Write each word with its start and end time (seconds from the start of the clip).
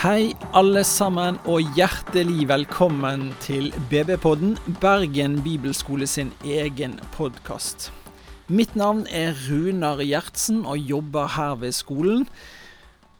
Hei, 0.00 0.32
alle 0.56 0.80
sammen, 0.88 1.36
og 1.44 1.74
hjertelig 1.76 2.46
velkommen 2.48 3.34
til 3.44 3.66
BB-podden, 3.90 4.54
Bergen 4.80 5.34
bibelskole 5.44 6.06
sin 6.08 6.30
egen 6.40 6.94
podkast. 7.12 7.90
Mitt 8.48 8.72
navn 8.80 9.02
er 9.12 9.36
Runar 9.42 10.00
Gjertsen 10.00 10.62
og 10.64 10.80
jobber 10.88 11.28
her 11.36 11.60
ved 11.60 11.76
skolen. 11.76 12.24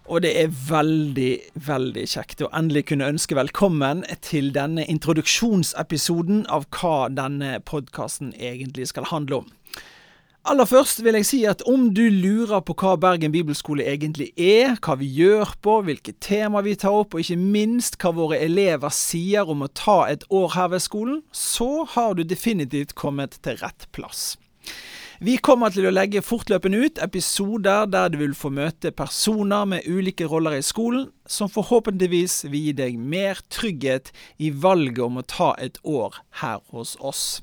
Og 0.09 0.25
det 0.25 0.33
er 0.41 0.57
veldig, 0.71 1.35
veldig 1.69 2.07
kjekt 2.15 2.47
å 2.47 2.48
endelig 2.57 2.87
kunne 2.89 3.12
ønske 3.12 3.37
velkommen 3.37 4.01
til 4.25 4.49
denne 4.57 4.89
introduksjonsepisoden 4.89 6.47
av 6.49 6.65
hva 6.79 7.11
denne 7.12 7.59
podkasten 7.61 8.33
egentlig 8.41 8.89
skal 8.95 9.12
handle 9.12 9.42
om. 9.42 9.56
Aller 10.49 10.65
først 10.65 11.03
vil 11.05 11.19
jeg 11.19 11.27
si 11.29 11.39
at 11.45 11.61
om 11.69 11.91
du 11.93 12.07
lurer 12.09 12.62
på 12.65 12.73
hva 12.81 12.95
Bergen 12.97 13.33
bibelskole 13.35 13.85
egentlig 13.85 14.31
er, 14.41 14.79
hva 14.81 14.95
vi 14.97 15.05
gjør 15.12 15.51
på, 15.61 15.75
hvilke 15.85 16.15
tema 16.17 16.62
vi 16.65 16.73
tar 16.81 16.95
opp, 16.97 17.12
og 17.12 17.21
ikke 17.21 17.37
minst 17.37 17.98
hva 18.01 18.15
våre 18.17 18.39
elever 18.41 18.89
sier 18.95 19.51
om 19.53 19.67
å 19.67 19.69
ta 19.77 20.07
et 20.09 20.25
år 20.33 20.55
her 20.55 20.71
ved 20.73 20.81
skolen, 20.81 21.19
så 21.29 21.84
har 21.93 22.17
du 22.17 22.23
definitivt 22.25 22.95
kommet 22.97 23.37
til 23.45 23.61
rett 23.61 23.84
plass. 23.93 24.39
Vi 25.21 25.34
kommer 25.45 25.69
til 25.77 25.84
å 25.84 25.93
legge 25.93 26.23
fortløpende 26.25 26.81
ut 26.87 27.03
episoder 27.05 27.84
der 27.93 28.09
du 28.09 28.17
vil 28.23 28.33
få 28.33 28.48
møte 28.57 28.95
personer 28.97 29.69
med 29.69 29.84
ulike 29.84 30.25
roller 30.25 30.57
i 30.57 30.65
skolen, 30.65 31.11
som 31.29 31.53
forhåpentligvis 31.53 32.47
vil 32.48 32.70
gi 32.70 32.73
deg 32.81 32.97
mer 32.97 33.45
trygghet 33.53 34.09
i 34.41 34.48
valget 34.48 35.05
om 35.05 35.20
å 35.20 35.27
ta 35.37 35.53
et 35.61 35.77
år 35.84 36.17
her 36.41 36.65
hos 36.73 36.97
oss. 36.97 37.43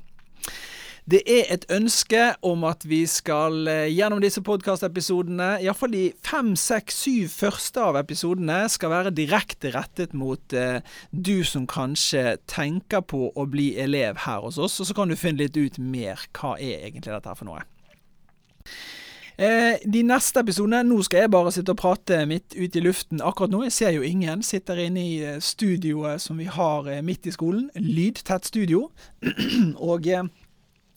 Det 1.08 1.22
er 1.24 1.46
et 1.48 1.62
ønske 1.72 2.20
om 2.44 2.66
at 2.68 2.82
vi 2.84 2.98
skal 3.08 3.68
eh, 3.70 3.86
gjennom 3.88 4.20
disse 4.20 4.42
podkastepisodene, 4.44 5.54
iallfall 5.64 5.94
de 5.94 6.02
fem, 6.26 6.50
seks, 6.58 6.98
syv 7.06 7.30
første 7.32 7.80
av 7.80 7.96
episodene, 7.96 8.58
skal 8.68 8.92
være 8.92 9.14
direkte 9.16 9.72
rettet 9.72 10.12
mot 10.12 10.52
eh, 10.52 10.82
du 11.10 11.40
som 11.48 11.64
kanskje 11.70 12.36
tenker 12.50 13.06
på 13.08 13.30
å 13.32 13.46
bli 13.48 13.70
elev 13.80 14.20
her 14.26 14.44
hos 14.44 14.60
oss. 14.60 14.76
Og 14.82 14.90
så 14.90 14.96
kan 14.98 15.08
du 15.08 15.16
finne 15.16 15.46
litt 15.46 15.56
ut 15.56 15.78
mer 15.80 16.28
hva 16.36 16.58
er 16.60 16.84
egentlig 16.90 17.14
dette 17.14 17.32
her 17.32 17.38
for 17.38 17.48
noe. 17.48 17.64
Eh, 19.38 19.78
de 19.86 20.00
neste 20.02 20.42
episodene 20.42 20.80
Nå 20.82 20.96
skal 21.06 21.22
jeg 21.22 21.30
bare 21.30 21.52
sitte 21.54 21.70
og 21.70 21.78
prate 21.78 22.24
midt 22.26 22.56
ute 22.56 22.80
i 22.80 22.82
luften 22.82 23.22
akkurat 23.22 23.52
nå. 23.54 23.62
Jeg 23.68 23.76
ser 23.76 23.94
jo 23.94 24.04
ingen. 24.04 24.42
Sitter 24.44 24.80
inne 24.82 25.04
i 25.06 25.14
eh, 25.22 25.38
studioet 25.40 26.20
som 26.20 26.36
vi 26.42 26.50
har 26.50 26.90
eh, 26.90 27.00
midt 27.06 27.30
i 27.30 27.32
skolen. 27.32 27.70
Lydtett 27.78 28.50
studio. 28.50 28.88
og 29.88 30.10
eh, 30.10 30.26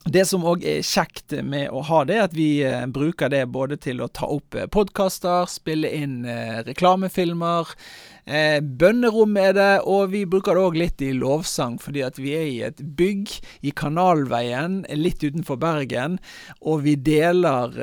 det 0.10 0.24
som 0.26 0.46
òg 0.50 0.64
er 0.66 0.80
kjekt 0.82 1.36
med 1.46 1.70
å 1.70 1.84
ha 1.86 2.00
det, 2.10 2.16
er 2.16 2.24
at 2.26 2.34
vi 2.34 2.64
eh, 2.66 2.88
bruker 2.90 3.30
det 3.30 3.44
både 3.54 3.78
til 3.78 4.02
å 4.02 4.10
ta 4.10 4.26
opp 4.34 4.58
eh, 4.58 4.66
podkaster, 4.66 5.46
spille 5.46 5.92
inn 5.94 6.24
eh, 6.26 6.64
reklamefilmer. 6.66 7.76
Bønnerom 8.62 9.34
er 9.42 9.56
det, 9.58 9.70
og 9.90 10.12
vi 10.14 10.20
bruker 10.30 10.56
det 10.56 10.62
òg 10.64 10.76
litt 10.78 11.02
i 11.04 11.10
lovsang, 11.18 11.80
fordi 11.82 12.04
at 12.06 12.20
vi 12.22 12.36
er 12.38 12.46
i 12.46 12.60
et 12.68 12.78
bygg 12.80 13.32
i 13.66 13.74
Kanalveien, 13.76 14.84
litt 14.94 15.26
utenfor 15.26 15.58
Bergen. 15.60 16.20
Og 16.62 16.84
vi 16.86 16.94
deler 17.02 17.74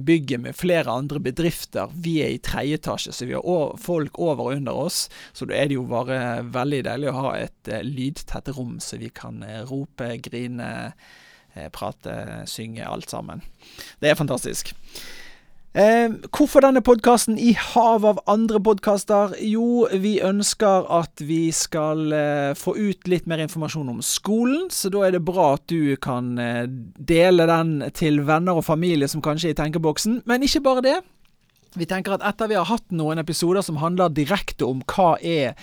bygget 0.00 0.42
med 0.48 0.56
flere 0.56 0.96
andre 0.96 1.20
bedrifter. 1.22 1.92
Vi 1.92 2.16
er 2.24 2.32
i 2.32 2.40
tredje 2.40 2.80
etasje, 2.80 3.12
så 3.14 3.28
vi 3.28 3.36
har 3.36 3.76
folk 3.84 4.16
over 4.16 4.48
og 4.48 4.56
under 4.56 4.80
oss. 4.88 5.04
Så 5.36 5.46
da 5.46 5.60
er 5.60 5.68
det 5.68 5.76
jo 5.76 5.84
bare 5.92 6.40
veldig 6.56 6.80
deilig 6.88 7.12
å 7.12 7.18
ha 7.20 7.34
et 7.44 7.74
lydtett 7.84 8.48
rom, 8.56 8.78
så 8.80 8.96
vi 8.98 9.12
kan 9.12 9.44
rope, 9.68 10.08
grine 10.24 10.72
Eh, 11.54 11.68
prate, 11.72 12.14
synge, 12.48 12.86
alt 12.86 13.10
sammen. 13.10 13.42
Det 14.00 14.10
er 14.10 14.18
fantastisk. 14.18 14.72
Eh, 15.72 16.12
hvorfor 16.28 16.60
denne 16.60 16.82
podkasten 16.84 17.38
i 17.40 17.54
hav 17.56 18.04
av 18.04 18.18
andre 18.28 18.58
podkaster? 18.60 19.32
Jo, 19.40 19.86
vi 19.88 20.18
ønsker 20.20 20.84
at 20.92 21.22
vi 21.24 21.46
skal 21.56 22.12
eh, 22.12 22.50
få 22.60 22.74
ut 22.76 23.08
litt 23.08 23.24
mer 23.24 23.40
informasjon 23.40 23.88
om 23.88 24.02
skolen, 24.04 24.66
så 24.68 24.92
da 24.92 25.06
er 25.06 25.16
det 25.16 25.22
bra 25.24 25.54
at 25.54 25.64
du 25.72 25.96
kan 25.96 26.34
eh, 26.36 26.66
dele 26.68 27.48
den 27.48 27.88
til 27.96 28.20
venner 28.28 28.60
og 28.60 28.66
familie 28.68 29.08
som 29.08 29.24
kanskje 29.24 29.48
er 29.48 29.56
i 29.56 29.60
tenkeboksen. 29.62 30.20
Men 30.28 30.44
ikke 30.44 30.60
bare 30.68 30.84
det. 30.84 30.98
Vi 31.80 31.88
tenker 31.88 32.18
at 32.18 32.28
etter 32.28 32.52
vi 32.52 32.60
har 32.60 32.68
hatt 32.68 32.92
noen 32.92 33.22
episoder 33.22 33.64
som 33.64 33.80
handler 33.80 34.12
direkte 34.12 34.68
om 34.68 34.84
hva 34.92 35.14
er 35.24 35.56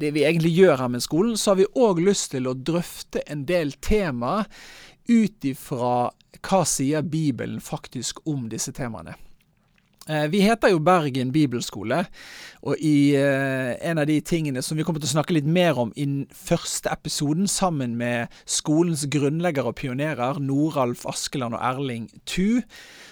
det 0.00 0.14
vi 0.16 0.24
egentlig 0.24 0.54
gjør 0.56 0.86
her 0.86 0.88
med 0.88 1.04
skolen, 1.04 1.36
så 1.36 1.52
har 1.52 1.60
vi 1.60 1.68
òg 1.76 2.00
lyst 2.00 2.30
til 2.32 2.48
å 2.48 2.56
drøfte 2.56 3.20
en 3.28 3.44
del 3.44 3.74
tema 3.84 4.46
ut 5.08 5.48
ifra 5.48 6.10
hva 6.40 6.62
sier 6.68 7.02
Bibelen 7.02 7.60
faktisk 7.60 8.22
om 8.28 8.48
disse 8.52 8.72
temaene. 8.76 9.16
Eh, 10.08 10.26
vi 10.32 10.40
heter 10.40 10.72
jo 10.72 10.80
Bergen 10.82 11.28
bibelskole, 11.30 12.00
og 12.66 12.80
i 12.82 13.12
eh, 13.14 13.76
en 13.84 14.00
av 14.00 14.08
de 14.08 14.16
tingene 14.24 14.62
som 14.64 14.78
vi 14.78 14.86
kommer 14.86 15.02
til 15.02 15.10
å 15.10 15.12
snakke 15.12 15.36
litt 15.36 15.46
mer 15.46 15.78
om 15.78 15.92
i 15.94 16.06
den 16.08 16.24
første 16.34 16.90
episoden, 16.90 17.46
sammen 17.46 17.94
med 18.00 18.32
skolens 18.48 19.04
grunnleggere 19.12 19.70
og 19.70 19.78
pionerer, 19.78 20.40
Noralf 20.42 21.04
Askeland 21.06 21.54
og 21.54 21.62
Erling 21.62 22.08
Thu, 22.24 22.62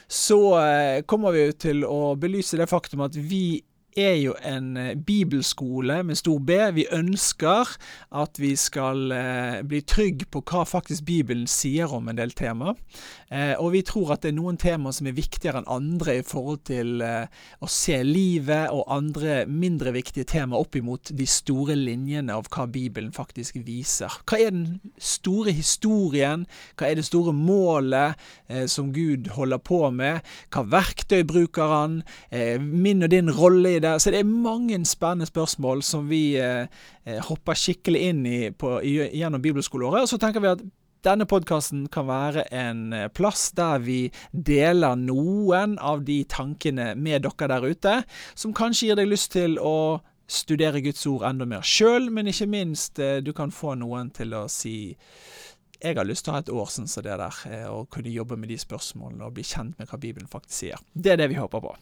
så 0.08 0.40
eh, 0.62 1.04
kommer 1.06 1.36
vi 1.36 1.46
til 1.60 1.84
å 1.86 2.16
belyse 2.18 2.58
det 2.58 2.70
faktum 2.72 3.04
at 3.04 3.20
vi 3.20 3.60
er 3.98 4.16
jo 4.20 4.34
en 4.46 4.76
eh, 4.76 4.94
bibelskole 4.94 6.00
med 6.06 6.18
stor 6.18 6.38
B. 6.38 6.56
Vi 6.76 6.86
ønsker 6.94 7.74
at 8.22 8.40
vi 8.40 8.54
skal 8.58 9.12
eh, 9.14 9.60
bli 9.66 9.82
trygg 9.82 10.26
på 10.32 10.42
hva 10.48 10.64
faktisk 10.68 11.06
Bibelen 11.08 11.46
sier 11.50 11.92
om 11.94 12.08
en 12.08 12.18
del 12.18 12.32
temaer. 12.38 12.78
Eh, 13.28 13.54
og 13.60 13.72
vi 13.74 13.82
tror 13.86 14.14
at 14.14 14.24
det 14.24 14.32
er 14.32 14.38
noen 14.38 14.58
temaer 14.60 14.96
som 14.96 15.08
er 15.10 15.16
viktigere 15.16 15.62
enn 15.62 15.70
andre 15.70 16.18
i 16.20 16.24
forhold 16.26 16.62
til 16.68 17.02
å 17.02 17.68
se 17.70 17.98
livet 18.04 18.72
og 18.72 18.88
andre 18.92 19.42
mindre 19.48 19.92
viktige 19.94 20.28
temaer 20.28 20.62
opp 20.62 20.78
imot 20.78 21.12
de 21.16 21.26
store 21.28 21.76
linjene 21.78 22.34
av 22.34 22.48
hva 22.52 22.66
Bibelen 22.70 23.12
faktisk 23.14 23.58
viser. 23.66 24.12
Hva 24.28 24.40
er 24.40 24.54
den 24.54 24.94
store 25.00 25.52
historien? 25.54 26.46
Hva 26.78 26.88
er 26.88 26.98
det 26.98 27.06
store 27.08 27.34
målet 27.36 28.18
som 28.70 28.92
Gud 28.94 29.28
holder 29.36 29.60
på 29.62 29.82
med? 29.94 30.24
Hva 30.54 30.64
verktøy 30.68 31.22
bruker 31.28 31.74
han? 31.74 32.00
min 32.58 33.04
og 33.04 33.12
din 33.12 33.30
rolle 33.34 33.74
i 33.76 33.82
det 33.82 33.87
det. 33.88 34.00
Så 34.02 34.12
det 34.14 34.22
er 34.22 34.28
mange 34.28 34.78
spennende 34.88 35.28
spørsmål 35.28 35.82
som 35.86 36.08
vi 36.10 36.36
eh, 36.40 36.66
eh 37.06 37.22
hopper 37.28 37.56
skikkelig 37.58 38.02
inn 38.10 38.26
i 38.26 38.50
på, 38.50 38.78
gjennom 38.84 39.42
bibelskoleåret. 39.42 40.04
Og 40.04 40.08
så 40.08 40.18
tenker 40.20 40.44
vi 40.44 40.52
at 40.52 40.64
denne 41.06 41.28
podkasten 41.30 41.86
kan 41.94 42.08
være 42.08 42.48
en 42.54 42.92
eh, 42.92 43.08
plass 43.08 43.50
der 43.56 43.82
vi 43.84 44.10
deler 44.32 44.98
noen 44.98 45.78
av 45.78 46.02
de 46.04 46.24
tankene 46.28 46.94
med 46.98 47.22
dere 47.26 47.50
der 47.54 47.66
ute, 47.70 47.94
som 48.34 48.54
kanskje 48.54 48.90
gir 48.90 48.98
deg 48.98 49.10
lyst 49.12 49.32
til 49.36 49.58
å 49.62 50.00
studere 50.28 50.82
Guds 50.84 51.06
ord 51.08 51.24
enda 51.24 51.46
mer 51.48 51.62
sjøl, 51.64 52.10
men 52.12 52.28
ikke 52.28 52.50
minst 52.50 52.98
eh, 52.98 53.20
du 53.22 53.32
kan 53.32 53.54
få 53.54 53.76
noen 53.78 54.10
til 54.10 54.34
å 54.34 54.48
si 54.50 54.96
jeg 55.78 55.94
har 55.94 56.08
lyst 56.08 56.26
til 56.26 56.32
å 56.32 56.34
ha 56.34 56.42
et 56.42 56.50
år 56.50 56.70
sånn 56.74 56.88
som 56.90 57.04
det 57.06 57.14
der, 57.20 57.36
og 57.70 57.86
kunne 57.94 58.10
jobbe 58.10 58.34
med 58.34 58.50
de 58.50 58.56
spørsmålene 58.58 59.28
og 59.28 59.36
bli 59.36 59.44
kjent 59.46 59.78
med 59.78 59.86
hva 59.86 60.00
Bibelen 60.02 60.26
faktisk 60.26 60.64
sier. 60.64 60.82
Det 60.90 61.12
er 61.12 61.20
det 61.20 61.28
vi 61.30 61.38
håper 61.38 61.62
på. 61.62 61.76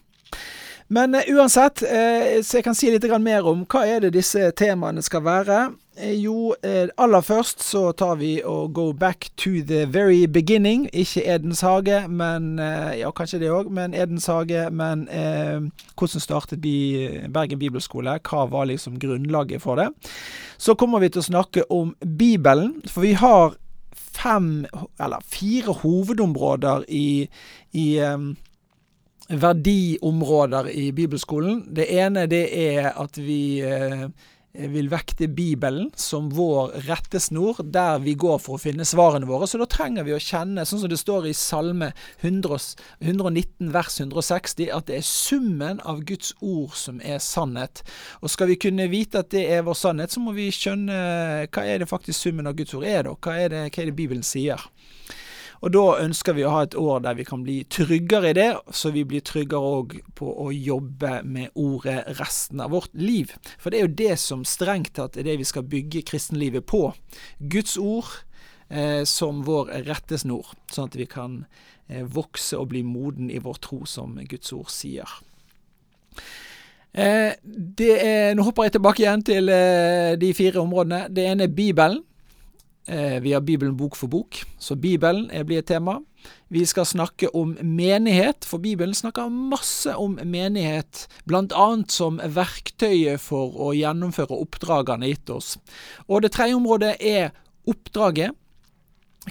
Men 0.89 1.15
uh, 1.15 1.21
uansett, 1.29 1.83
uh, 1.83 2.43
så 2.43 2.61
jeg 2.61 2.65
kan 2.67 2.77
si 2.79 2.93
litt 2.93 3.07
mer 3.23 3.47
om 3.49 3.65
hva 3.67 3.83
er 3.89 4.05
det 4.05 4.13
disse 4.15 4.53
temaene 4.59 5.03
skal 5.03 5.25
være. 5.27 5.59
Uh, 5.99 6.13
jo, 6.15 6.55
aller 6.63 7.25
først 7.25 7.65
så 7.65 7.89
tar 7.97 8.21
vi 8.21 8.37
og 8.47 8.75
go 8.77 8.93
back 8.93 9.31
to 9.37 9.63
the 9.67 9.85
very 9.91 10.27
beginning. 10.31 10.87
Ikke 10.93 11.25
Edens 11.27 11.65
hage, 11.67 12.05
men 12.09 12.59
Ja, 12.97 13.11
kanskje 13.11 13.41
det 13.43 13.51
òg, 13.51 13.71
men 13.73 13.95
Edens 13.95 14.29
hage. 14.31 14.69
Men 14.71 15.07
hvordan 15.97 16.23
startet 16.23 16.63
Bergen 16.63 17.59
bibelskole? 17.59 18.19
Hva 18.23 18.47
var 18.51 18.69
liksom 18.71 19.01
grunnlaget 19.01 19.63
for 19.63 19.81
det? 19.81 19.91
Så 20.59 20.75
kommer 20.75 21.01
vi 21.03 21.11
til 21.11 21.25
å 21.25 21.31
snakke 21.31 21.67
om 21.73 21.95
Bibelen, 22.01 22.77
for 22.89 23.05
vi 23.05 23.17
har 23.17 23.57
fem, 24.17 24.67
eller 25.01 25.25
fire 25.29 25.75
hovedområder 25.83 26.85
i, 26.89 27.29
i 27.73 27.87
um, 28.01 28.35
verdiområder 29.29 30.71
i 30.71 30.93
bibelskolen. 30.93 31.65
Det 31.75 31.89
ene 31.99 32.27
det 32.31 32.47
er 32.55 32.93
at 32.95 33.19
vi 33.19 33.59
eh, 33.65 34.07
vil 34.57 34.89
vekte 34.91 35.29
Bibelen 35.29 35.91
som 35.99 36.29
vår 36.33 36.77
rettesnor, 36.87 37.59
der 37.63 37.99
vi 38.05 38.15
går 38.19 38.39
for 38.43 38.57
å 38.57 38.63
finne 38.63 38.87
svarene 38.89 39.29
våre. 39.29 39.49
Så 39.49 39.61
da 39.61 39.69
trenger 39.71 40.07
vi 40.07 40.15
å 40.17 40.23
kjenne, 40.23 40.65
sånn 40.67 40.83
som 40.85 40.93
det 40.93 41.01
står 41.01 41.29
i 41.29 41.35
Salme 41.37 41.91
100, 42.23 42.61
119 43.03 43.73
vers 43.75 43.99
160, 44.01 44.71
at 44.73 44.89
det 44.89 45.01
er 45.01 45.07
summen 45.07 45.83
av 45.85 46.03
Guds 46.09 46.33
ord 46.41 46.77
som 46.79 47.03
er 47.05 47.21
sannhet. 47.23 47.83
Og 48.23 48.33
skal 48.33 48.53
vi 48.53 48.61
kunne 48.63 48.89
vite 48.93 49.25
at 49.25 49.33
det 49.35 49.47
er 49.59 49.67
vår 49.67 49.79
sannhet, 49.79 50.15
så 50.15 50.23
må 50.23 50.37
vi 50.37 50.49
skjønne 50.55 50.97
hva 51.51 51.67
er 51.67 51.83
det 51.83 51.91
faktisk 51.91 52.29
summen 52.29 52.49
av 52.49 52.57
Guds 52.59 52.75
ord 52.77 52.87
er, 52.89 53.05
da? 53.09 53.17
Hva 53.17 53.39
er 53.43 53.53
det, 53.53 53.65
hva 53.69 53.83
er 53.83 53.91
det 53.91 53.99
Bibelen 53.99 54.27
sier? 54.27 54.69
Og 55.65 55.73
da 55.73 55.85
ønsker 56.03 56.37
vi 56.37 56.45
å 56.45 56.53
ha 56.53 56.65
et 56.67 56.77
år 56.79 57.03
der 57.07 57.17
vi 57.19 57.27
kan 57.29 57.45
bli 57.47 57.59
tryggere 57.73 58.33
i 58.33 58.37
det, 58.37 58.49
så 58.75 58.93
vi 58.95 59.07
blir 59.09 59.25
tryggere 59.25 59.73
òg 59.81 59.97
på 60.19 60.29
å 60.45 60.51
jobbe 60.53 61.21
med 61.25 61.55
ordet 61.55 62.03
resten 62.21 62.61
av 62.65 62.75
vårt 62.77 62.93
liv. 62.99 63.33
For 63.59 63.73
det 63.73 63.81
er 63.81 63.87
jo 63.87 63.99
det 64.03 64.17
som 64.23 64.45
strengt 64.49 64.95
tatt 64.99 65.17
er 65.17 65.29
det 65.29 65.39
vi 65.41 65.49
skal 65.49 65.67
bygge 65.69 66.05
kristenlivet 66.09 66.69
på. 66.69 66.91
Guds 67.39 67.77
ord 67.81 68.11
eh, 68.69 69.05
som 69.09 69.45
vår 69.47 69.73
rettesnor, 69.89 70.53
sånn 70.73 70.91
at 70.91 70.99
vi 70.99 71.09
kan 71.11 71.45
eh, 71.89 72.05
vokse 72.05 72.59
og 72.59 72.71
bli 72.75 72.85
moden 72.87 73.31
i 73.33 73.41
vår 73.43 73.63
tro, 73.65 73.85
som 73.89 74.19
Guds 74.29 74.53
ord 74.57 74.71
sier. 74.73 75.19
Eh, 76.97 77.33
er, 77.37 78.35
nå 78.37 78.45
hopper 78.47 78.69
jeg 78.69 78.79
tilbake 78.79 79.03
igjen 79.05 79.25
til 79.27 79.51
eh, 79.53 80.15
de 80.21 80.33
fire 80.37 80.63
områdene. 80.63 81.07
Det 81.13 81.27
ene 81.29 81.45
er 81.45 81.57
Bibelen. 81.57 82.05
Eh, 82.87 83.19
vi 83.23 83.33
har 83.35 83.41
Bibelen 83.43 83.77
bok 83.77 83.97
for 83.99 84.11
bok, 84.11 84.43
så 84.59 84.77
Bibelen 84.79 85.27
blir 85.47 85.59
et 85.59 85.67
tema. 85.67 85.99
Vi 86.49 86.63
skal 86.67 86.87
snakke 86.87 87.29
om 87.35 87.57
menighet, 87.63 88.47
for 88.47 88.63
Bibelen 88.63 88.95
snakker 88.95 89.31
masse 89.31 89.95
om 89.99 90.19
menighet, 90.23 91.07
bl.a. 91.27 91.67
som 91.89 92.21
verktøyet 92.23 93.23
for 93.23 93.55
å 93.59 93.73
gjennomføre 93.75 94.39
oppdragene 94.39 95.11
gitt 95.11 95.31
oss. 95.31 95.57
Og 96.07 96.23
det 96.23 96.33
tredje 96.37 96.59
området 96.59 96.97
er 97.03 97.33
oppdraget. 97.67 98.35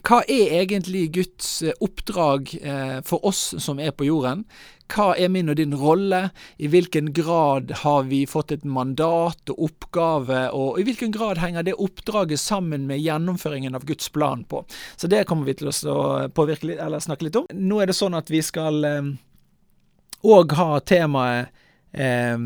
Hva 0.04 0.22
er 0.28 0.58
egentlig 0.60 1.08
Guds 1.16 1.62
eh, 1.64 1.76
oppdrag 1.84 2.52
eh, 2.62 2.98
for 3.08 3.24
oss 3.26 3.54
som 3.64 3.80
er 3.80 3.94
på 3.96 4.08
jorden? 4.10 4.44
Hva 4.92 5.14
er 5.18 5.32
min 5.34 5.50
og 5.50 5.58
din 5.58 5.74
rolle? 5.80 6.30
I 6.62 6.68
hvilken 6.70 7.14
grad 7.16 7.72
har 7.82 8.04
vi 8.10 8.26
fått 8.30 8.52
et 8.54 8.66
mandat 8.68 9.50
og 9.54 9.64
oppgave, 9.70 10.44
og 10.54 10.80
i 10.80 10.86
hvilken 10.86 11.16
grad 11.16 11.40
henger 11.42 11.66
det 11.66 11.78
oppdraget 11.82 12.42
sammen 12.42 12.86
med 12.90 13.02
gjennomføringen 13.02 13.78
av 13.78 13.88
Guds 13.88 14.12
plan 14.14 14.44
på? 14.46 14.62
Så 14.96 15.10
det 15.10 15.24
kommer 15.30 15.48
vi 15.50 15.58
til 15.58 15.72
å 15.72 16.28
påvirke 16.36 16.70
litt, 16.70 16.84
eller 16.84 17.02
snakke 17.02 17.30
litt 17.30 17.40
om. 17.40 17.50
Nå 17.50 17.82
er 17.82 17.90
det 17.90 17.98
sånn 17.98 18.18
at 18.20 18.30
vi 18.30 18.44
skal 18.46 18.84
òg 18.86 20.54
eh, 20.54 20.60
ha 20.60 20.70
temaet 20.86 21.50
eh, 21.96 22.38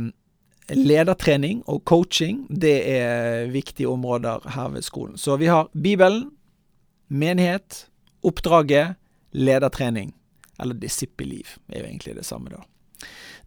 ledertrening 0.69 1.63
og 1.67 1.83
coaching. 1.89 2.45
Det 2.49 2.77
er 2.93 3.49
viktige 3.51 3.89
områder 3.91 4.47
her 4.55 4.71
ved 4.77 4.85
skolen. 4.85 5.17
Så 5.17 5.35
vi 5.41 5.49
har 5.51 5.67
Bibelen, 5.73 6.29
menighet, 7.09 7.85
oppdraget, 8.25 8.97
ledertrening. 9.31 10.13
Eller 10.59 10.77
disippelliv 10.79 11.57
er 11.69 11.83
jo 11.83 11.87
egentlig 11.87 12.15
det 12.17 12.25
samme, 12.27 12.51
da. 12.53 12.63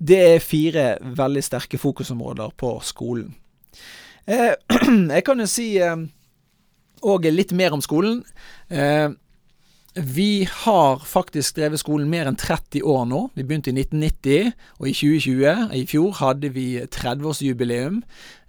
Det 0.03 0.19
er 0.19 0.43
fire 0.43 0.85
veldig 1.03 1.43
sterke 1.45 1.79
fokusområder 1.79 2.55
på 2.59 2.75
skolen. 2.85 3.35
Eh, 4.27 4.55
jeg 5.17 5.25
kan 5.27 5.43
jo 5.43 5.49
si 5.51 5.69
òg 7.03 7.27
eh, 7.27 7.35
litt 7.35 7.53
mer 7.57 7.75
om 7.77 7.83
skolen. 7.85 8.23
Eh, 8.71 9.11
vi 9.95 10.49
har 10.49 11.03
faktisk 11.05 11.59
drevet 11.59 11.83
skolen 11.83 12.09
mer 12.09 12.29
enn 12.29 12.39
30 12.41 12.81
år 12.89 13.05
nå. 13.11 13.27
Vi 13.37 13.45
begynte 13.45 13.73
i 13.73 13.77
1990, 13.77 14.53
og 14.81 14.89
i 14.89 14.95
2020, 14.97 15.75
i 15.77 15.83
fjor, 15.91 16.15
hadde 16.17 16.53
vi 16.55 16.67
30-årsjubileum. 16.87 18.01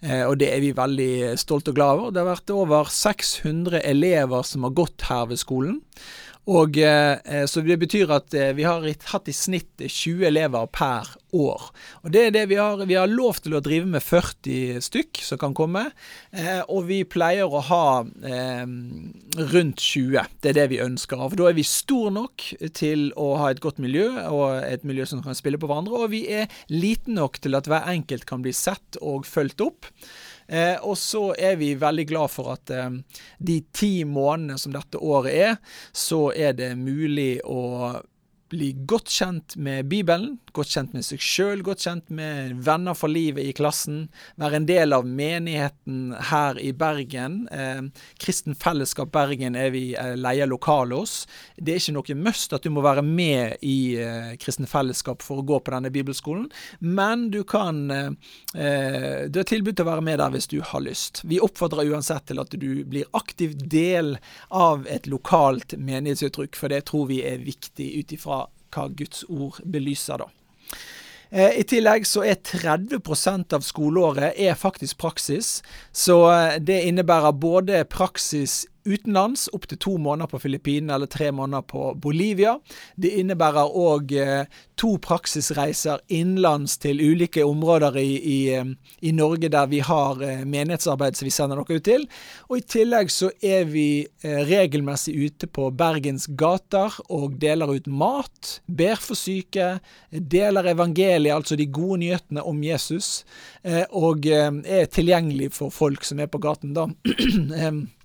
Eh, 0.03 0.23
og 0.23 0.37
det 0.39 0.53
er 0.53 0.63
vi 0.63 0.71
veldig 0.77 1.33
stolte 1.41 1.73
og 1.73 1.79
glade 1.79 1.97
over. 1.99 2.13
Det 2.15 2.23
har 2.23 2.29
vært 2.31 2.55
over 2.55 2.91
600 2.95 3.83
elever 3.83 4.47
som 4.47 4.63
har 4.67 4.77
gått 4.77 5.09
her 5.09 5.27
ved 5.33 5.41
skolen. 5.43 5.81
Og, 6.43 6.77
eh, 6.77 7.17
eh, 7.23 7.45
så 7.47 7.61
det 7.63 7.77
betyr 7.79 8.09
at 8.11 8.33
eh, 8.35 8.51
vi 8.57 8.65
har 8.67 8.83
hatt 8.83 9.29
i 9.31 9.35
snitt 9.35 9.79
20 9.79 10.25
elever 10.27 10.67
per 10.67 11.07
år. 11.31 11.69
Og 12.03 12.11
det 12.11 12.25
er 12.27 12.33
det 12.35 12.43
vi 12.51 12.57
har. 12.59 12.83
Vi 12.83 12.97
har 12.99 13.07
lov 13.07 13.39
til 13.45 13.55
å 13.55 13.61
drive 13.63 13.87
med 13.87 14.03
40 14.03 14.81
stykk 14.83 15.21
som 15.23 15.39
kan 15.39 15.55
komme, 15.55 15.85
eh, 16.35 16.59
og 16.67 16.89
vi 16.89 16.99
pleier 17.07 17.47
å 17.47 17.63
ha 17.69 17.85
eh, 18.03 18.65
rundt 19.53 19.79
20. 19.79 20.27
Det 20.43 20.51
er 20.51 20.59
det 20.59 20.67
vi 20.73 20.83
ønsker. 20.83 21.23
For 21.23 21.39
da 21.39 21.47
er 21.47 21.57
vi 21.61 21.67
stor 21.67 22.11
nok 22.11 22.49
til 22.75 23.07
å 23.15 23.29
ha 23.39 23.49
et 23.53 23.63
godt 23.63 23.79
miljø, 23.83 24.09
og 24.27 24.59
et 24.67 24.83
miljø 24.83 25.07
som 25.07 25.23
kan 25.23 25.39
spille 25.39 25.61
på 25.61 25.71
hverandre, 25.71 25.95
og 25.95 26.11
vi 26.11 26.25
er 26.27 26.51
liten 26.67 27.15
nok 27.21 27.39
til 27.39 27.55
at 27.55 27.71
hver 27.71 27.87
enkelt 27.95 28.27
kan 28.27 28.43
bli 28.43 28.51
sett 28.51 28.99
og 28.99 29.23
fulgt 29.29 29.63
opp. 29.63 29.87
Eh, 30.47 30.75
og 30.81 30.97
så 30.99 31.31
er 31.37 31.57
vi 31.59 31.73
veldig 31.79 32.07
glad 32.09 32.31
for 32.33 32.53
at 32.55 32.73
eh, 32.73 32.89
de 33.37 33.59
ti 33.75 33.93
månedene 34.07 34.59
som 34.59 34.73
dette 34.75 34.99
året 34.99 35.33
er, 35.33 35.77
så 35.91 36.27
er 36.35 36.57
det 36.57 36.73
mulig 36.79 37.37
å 37.45 37.99
bli 38.53 38.73
godt 38.85 39.09
kjent 39.09 39.55
med 39.57 39.87
Bibelen, 39.89 40.37
godt 40.53 40.69
kjent 40.75 40.93
med 40.93 41.05
seg 41.05 41.21
sjøl, 41.23 41.63
godt 41.65 41.81
kjent 41.87 42.11
med 42.13 42.53
venner 42.65 42.93
for 42.97 43.09
livet 43.09 43.47
i 43.49 43.53
klassen, 43.57 44.05
være 44.41 44.59
en 44.59 44.67
del 44.69 44.93
av 44.93 45.07
menigheten 45.09 46.13
her 46.29 46.59
i 46.61 46.69
Bergen. 46.77 47.47
Eh, 47.49 47.81
Kristen 48.21 48.57
Fellesskap 48.59 49.09
Bergen 49.13 49.57
er 49.57 49.71
vi 49.73 49.83
eh, 49.97 50.13
leier 50.19 50.49
lokale 50.49 50.99
hos. 50.99 51.23
Det 51.57 51.73
er 51.73 51.81
ikke 51.81 51.95
noe 51.97 52.17
must 52.19 52.53
at 52.53 52.65
du 52.65 52.69
må 52.73 52.83
være 52.85 53.05
med 53.05 53.63
i 53.65 53.77
eh, 53.97 54.35
Kristen 54.41 54.69
Fellesskap 54.69 55.25
for 55.25 55.41
å 55.41 55.47
gå 55.49 55.59
på 55.63 55.73
denne 55.73 55.93
bibelskolen, 55.93 56.45
men 56.79 57.29
du 57.33 57.41
kan 57.47 57.83
eh, 57.91 58.11
eh, 58.53 59.25
Du 59.33 59.41
er 59.41 59.49
tilbudt 59.49 59.81
å 59.81 59.87
være 59.89 60.05
med 60.05 60.21
der 60.21 60.33
hvis 60.33 60.49
du 60.51 60.59
har 60.61 60.85
lyst. 60.85 61.23
Vi 61.25 61.41
oppfordrer 61.41 61.89
uansett 61.89 62.27
til 62.29 62.41
at 62.43 62.53
du 62.53 62.69
blir 62.85 63.09
aktiv 63.17 63.57
del 63.57 64.17
av 64.53 64.85
et 64.91 65.09
lokalt 65.09 65.73
menighetsuttrykk, 65.77 66.57
for 66.59 66.69
det 66.69 66.83
tror 66.91 67.09
vi 67.09 67.23
er 67.25 67.41
viktig 67.41 67.89
ut 67.97 68.13
ifra 68.13 68.42
hva 68.73 68.89
Guds 68.89 69.23
ord 69.29 69.61
belyser, 69.69 70.25
da. 70.25 70.29
Eh, 71.33 71.59
I 71.61 71.63
tillegg 71.65 72.05
så 72.05 72.21
er 72.29 72.41
30% 72.45 73.55
av 73.57 73.63
skoleåret 73.65 74.37
er 74.37 74.53
faktisk 74.59 74.99
praksis. 75.01 75.63
Så 75.89 76.19
eh, 76.29 76.59
det 76.61 76.83
innebærer 76.89 77.33
både 77.33 77.83
praksis 77.89 78.63
utenlands, 78.85 79.49
opptil 79.53 79.77
to 79.77 79.97
måneder 79.97 80.27
på 80.27 80.39
Filippinene 80.39 80.95
eller 80.95 81.07
tre 81.07 81.31
måneder 81.31 81.61
på 81.61 81.93
Bolivia. 81.95 82.57
Det 82.95 83.13
innebærer 83.19 83.71
òg 83.79 84.11
eh, 84.19 84.45
to 84.79 84.95
praksisreiser 85.03 86.03
innenlands 86.11 86.77
til 86.83 87.01
ulike 87.01 87.45
områder 87.47 87.97
i, 88.01 88.11
i, 88.17 88.37
eh, 88.55 88.73
i, 89.01 89.13
Norge 89.15 89.49
der 89.53 89.69
vi 89.71 89.79
har 89.85 90.21
eh, 90.23 90.43
menighetsarbeid 90.43 91.17
som 91.17 91.29
vi 91.29 91.33
sender 91.35 91.61
dere 91.61 91.79
ut 91.79 91.87
til. 91.87 92.05
Og 92.49 92.59
I 92.59 92.65
tillegg 92.75 93.11
så 93.13 93.31
er 93.43 93.65
vi 93.71 93.87
regelmessig 94.23 95.13
ute 95.19 95.47
på 95.51 95.69
Bergens 95.75 96.27
gater 96.39 96.95
og 97.11 97.37
deler 97.41 97.71
ut 97.75 97.87
mat, 97.87 98.57
ber 98.67 98.99
for 99.01 99.19
syke, 99.19 99.77
deler 100.11 100.71
evangeliet, 100.71 101.33
altså 101.35 101.57
de 101.59 101.67
gode 101.67 102.01
nyhetene 102.03 102.43
om 102.47 102.61
Jesus, 102.63 103.23
og 103.91 104.27
er 104.27 104.87
tilgjengelig 104.91 105.51
for 105.57 105.73
folk 105.73 106.07
som 106.07 106.21
er 106.23 106.31
på 106.31 106.41
gaten 106.43 106.75
da. 106.77 106.87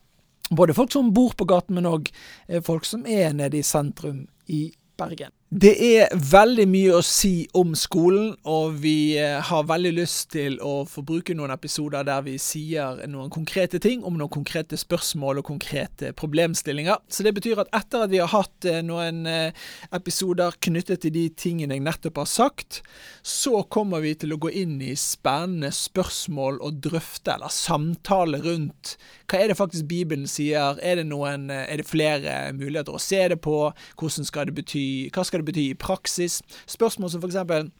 Både 0.50 0.74
folk 0.74 0.92
som 0.92 1.12
bor 1.12 1.34
på 1.36 1.44
gaten, 1.48 1.76
men 1.76 1.88
òg 1.88 2.10
eh, 2.46 2.62
folk 2.64 2.86
som 2.88 3.06
er 3.06 3.34
nede 3.36 3.60
i 3.60 3.66
sentrum 3.66 4.26
i 4.48 4.68
Bergen. 4.98 5.32
Det 5.48 5.70
er 5.80 6.10
veldig 6.12 6.66
mye 6.68 6.96
å 6.98 7.04
si 7.06 7.46
om 7.56 7.70
skolen, 7.78 8.34
og 8.44 8.74
vi 8.82 9.16
eh, 9.16 9.38
har 9.48 9.62
veldig 9.64 9.94
lyst 9.96 10.26
til 10.34 10.58
å 10.60 10.82
få 10.84 11.00
bruke 11.08 11.32
noen 11.32 11.54
episoder 11.54 12.04
der 12.04 12.20
vi 12.26 12.34
sier 12.42 12.98
noen 13.08 13.30
konkrete 13.32 13.80
ting 13.80 14.02
om 14.04 14.18
noen 14.18 14.28
konkrete 14.28 14.76
spørsmål 14.76 15.40
og 15.40 15.46
konkrete 15.48 16.10
problemstillinger. 16.18 17.00
Så 17.08 17.24
det 17.24 17.32
betyr 17.38 17.62
at 17.62 17.72
etter 17.78 18.04
at 18.04 18.12
vi 18.12 18.20
har 18.20 18.28
hatt 18.34 18.68
eh, 18.68 18.82
noen 18.84 19.22
eh, 19.30 19.56
episoder 19.96 20.58
knyttet 20.68 21.06
til 21.06 21.14
de 21.16 21.24
tingene 21.32 21.78
jeg 21.78 21.86
nettopp 21.86 22.20
har 22.26 22.28
sagt, 22.28 22.82
så 23.24 23.62
kommer 23.72 24.04
vi 24.04 24.12
til 24.20 24.36
å 24.36 24.40
gå 24.42 24.52
inn 24.52 24.76
i 24.84 24.92
spennende 25.00 25.72
spørsmål 25.72 26.60
og 26.60 26.82
drøfte, 26.84 27.38
eller 27.38 27.54
samtale 27.54 28.42
rundt 28.44 28.98
hva 29.28 29.42
er 29.42 29.50
det 29.50 29.58
faktisk 29.58 29.88
Bibelen 29.88 30.28
sier, 30.28 30.78
er 30.80 31.00
det, 31.00 31.04
noen, 31.08 31.50
er 31.52 31.76
det 31.76 31.84
flere 31.84 32.36
muligheter 32.56 32.96
å 32.96 33.00
se 33.02 33.20
det 33.28 33.36
på, 33.44 33.58
hvordan 34.00 34.24
skal 34.24 34.48
det 34.48 34.54
bety, 34.56 34.87
hva 35.14 35.26
skal 35.26 35.42
det 35.42 35.50
bety 35.50 35.68
i 35.72 35.78
praksis? 35.78 36.40
Spørsmål 36.70 37.14
som 37.14 37.28
eksempel 37.28 37.70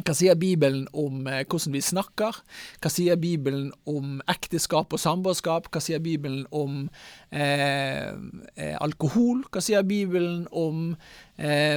hva 0.00 0.14
sier 0.16 0.38
Bibelen 0.40 0.86
om 0.96 1.26
eh, 1.28 1.42
hvordan 1.44 1.74
vi 1.74 1.82
snakker? 1.84 2.38
Hva 2.80 2.90
sier 2.90 3.18
Bibelen 3.20 3.68
om 3.88 4.22
ekteskap 4.30 4.94
og 4.96 5.00
samboerskap? 5.02 5.68
Hva 5.68 5.82
sier 5.84 6.00
Bibelen 6.00 6.46
om 6.48 6.86
eh, 7.28 8.08
eh, 8.56 8.78
alkohol? 8.80 9.44
Hva 9.52 9.60
sier 9.60 9.84
Bibelen 9.84 10.46
om 10.48 10.94
eh, 11.36 11.76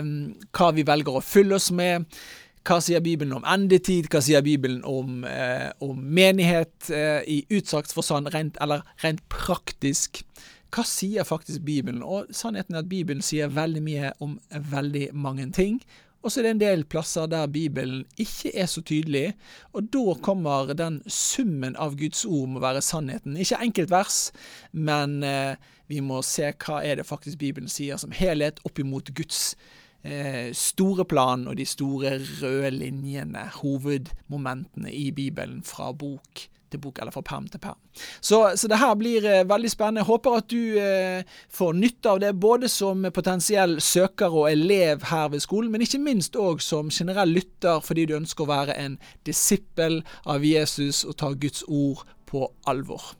hva 0.55 0.71
vi 0.77 0.87
velger 0.87 1.19
å 1.19 1.25
fylle 1.25 1.59
oss 1.59 1.73
med? 1.75 2.07
Hva 2.65 2.79
sier 2.81 3.03
Bibelen 3.03 3.35
om 3.35 3.43
endetid? 3.51 4.07
Hva 4.09 4.23
sier 4.23 4.45
Bibelen 4.45 4.79
om, 4.87 5.25
eh, 5.27 5.67
om 5.83 5.99
menighet 5.99 6.87
eh, 6.95 7.19
i 7.27 7.41
utsagt 7.51 7.91
forstand, 7.93 8.31
rent, 8.33 8.55
eller 8.63 8.87
rent 9.03 9.27
praktisk? 9.27 10.23
Hva 10.75 10.83
sier 10.87 11.23
faktisk 11.27 11.63
Bibelen? 11.63 12.03
Og 12.03 12.31
sannheten 12.35 12.75
er 12.75 12.83
at 12.83 12.89
Bibelen 12.91 13.23
sier 13.23 13.51
veldig 13.53 13.83
mye 13.85 14.11
om 14.23 14.39
veldig 14.51 15.09
mange 15.15 15.47
ting. 15.55 15.79
Og 16.25 16.31
så 16.33 16.41
er 16.41 16.47
det 16.47 16.51
en 16.55 16.61
del 16.63 16.83
plasser 16.89 17.27
der 17.29 17.45
Bibelen 17.53 18.01
ikke 18.17 18.49
er 18.57 18.65
så 18.65 18.81
tydelig, 18.81 19.35
og 19.77 19.91
da 19.93 20.15
kommer 20.25 20.73
den 20.73 21.03
summen 21.05 21.77
av 21.77 21.93
Guds 21.99 22.23
ord 22.25 22.49
må 22.49 22.63
være 22.63 22.81
sannheten. 22.81 23.37
Ikke 23.37 23.59
enkeltvers, 23.61 24.31
men 24.73 25.19
eh, 25.23 25.53
vi 25.85 26.01
må 26.01 26.23
se 26.25 26.49
hva 26.49 26.79
er 26.81 26.97
det 26.97 27.05
faktisk 27.05 27.37
Bibelen 27.43 27.69
sier 27.69 28.01
som 28.01 28.15
helhet 28.15 28.57
opp 28.65 28.81
imot 28.81 29.13
Guds 29.13 29.53
eh, 30.01 30.49
store 30.57 31.05
plan 31.05 31.45
og 31.45 31.59
de 31.61 31.69
store 31.69 32.17
røde 32.41 32.73
linjene, 32.73 33.45
hovedmomentene 33.61 34.89
i 34.97 35.11
Bibelen 35.13 35.61
fra 35.61 35.93
bok 35.93 36.47
til 36.75 36.83
bok, 36.83 37.01
eller 37.01 37.15
fra 37.15 37.23
perm 37.25 37.49
til 37.51 37.63
perm. 37.63 37.79
Så, 38.19 38.41
så 38.59 38.69
det 38.71 38.79
her 38.81 38.93
blir 38.99 39.25
eh, 39.25 39.43
veldig 39.47 39.71
spennende. 39.71 40.03
Jeg 40.03 40.11
håper 40.11 40.37
at 40.37 40.49
du 40.51 40.77
eh, 40.81 41.37
får 41.55 41.75
nytte 41.79 42.13
av 42.13 42.21
det, 42.23 42.33
både 42.37 42.69
som 42.71 43.07
potensiell 43.15 43.79
søker 43.83 44.33
og 44.35 44.49
elev 44.51 45.07
her 45.09 45.29
ved 45.33 45.43
skolen, 45.45 45.71
men 45.73 45.85
ikke 45.85 46.03
minst 46.03 46.37
òg 46.39 46.63
som 46.63 46.91
generell 46.93 47.33
lytter 47.35 47.81
fordi 47.85 48.07
du 48.09 48.17
ønsker 48.19 48.45
å 48.45 48.51
være 48.51 48.79
en 48.81 48.99
disippel 49.27 50.01
av 50.29 50.45
Jesus 50.45 51.03
og 51.07 51.17
ta 51.21 51.31
Guds 51.33 51.65
ord 51.67 52.05
på 52.29 52.45
alvor. 52.69 53.15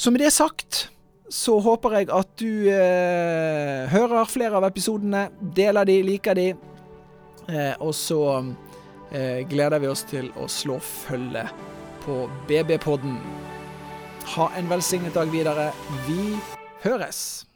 Så 0.00 0.10
med 0.10 0.22
det 0.24 0.32
sagt 0.32 0.88
så 1.30 1.60
håper 1.62 1.94
jeg 1.94 2.08
at 2.10 2.30
du 2.40 2.66
eh, 2.72 3.86
hører 3.92 4.30
flere 4.30 4.58
av 4.58 4.66
episodene, 4.66 5.28
deler 5.54 5.86
de, 5.86 5.98
liker 6.02 6.34
de, 6.34 6.48
eh, 7.46 7.74
og 7.78 7.92
så 7.94 8.22
eh, 9.14 9.46
gleder 9.50 9.78
vi 9.82 9.90
oss 9.92 10.02
til 10.10 10.32
å 10.40 10.48
slå 10.50 10.80
følge 10.82 11.44
på 12.04 12.30
BB-podden. 12.48 13.18
Ha 14.36 14.50
en 14.58 14.70
velsignet 14.70 15.14
dag 15.14 15.32
videre. 15.32 15.70
Vi 16.08 16.36
høres! 16.84 17.49